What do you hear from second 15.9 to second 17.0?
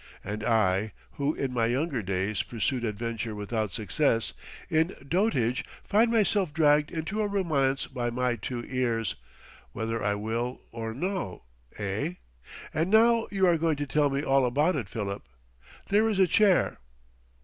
is a chair....